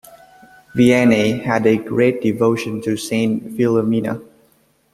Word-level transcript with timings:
Vianney 0.73 1.43
had 1.43 1.67
a 1.67 1.77
great 1.77 2.23
devotion 2.23 2.81
to 2.81 2.97
Saint 2.97 3.51
Philomena. 3.55 4.19